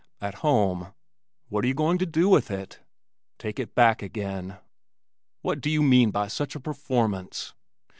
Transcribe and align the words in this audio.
"At 0.19 0.33
home." 0.41 0.95
"What 1.49 1.63
are 1.63 1.67
you 1.67 1.75
going 1.75 1.99
to 1.99 2.07
do 2.07 2.27
with 2.27 2.49
it?" 2.49 2.79
"Take 3.37 3.59
it 3.59 3.75
back 3.75 4.01
again." 4.01 4.57
"What 5.43 5.61
do 5.61 5.69
you 5.69 5.83
mean 5.83 6.09
by 6.09 6.27
such 6.27 6.55
a 6.55 6.59
performance?" 6.59 7.53